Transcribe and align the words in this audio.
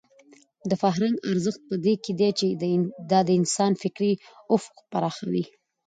د 0.69 0.71
فرهنګ 0.81 1.15
ارزښت 1.31 1.61
په 1.69 1.75
دې 1.85 1.93
کې 2.03 2.11
دی 2.19 2.29
چې 2.39 2.47
دا 3.11 3.19
د 3.27 3.29
انسان 3.39 3.71
فکري 3.83 4.13
افق 4.55 4.75
پراخوي. 4.91 5.43